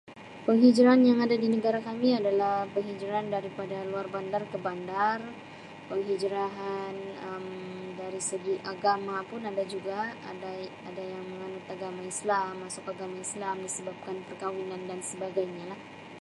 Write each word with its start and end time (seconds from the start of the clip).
Penghijraan 0.49 1.01
yang 1.09 1.19
ada 1.25 1.35
di 1.37 1.45
negara 1.55 1.77
kami 1.89 2.09
adalah 2.19 2.55
penghijraan 2.75 3.27
daripada 3.35 3.77
luar 3.91 4.05
bandar 4.15 4.41
ke 4.51 4.57
bandar 4.67 5.19
penghijraan 5.93 6.95
Um 7.29 7.45
dari 8.01 8.17
segi 8.31 8.55
agama 8.73 9.17
pun 9.29 9.41
ada 9.51 9.61
juga 9.73 9.99
ada 10.31 10.51
ada 10.89 11.03
yang 11.13 11.25
menganut 11.31 11.65
agama 11.75 12.01
islam 12.13 12.51
masuk 12.65 12.85
agama 12.93 13.15
islam 13.27 13.55
disebabkan 13.67 14.15
perkahwinan 14.27 14.81
dan 14.89 14.99
sebagainya 15.11 15.63
lah. 15.71 15.79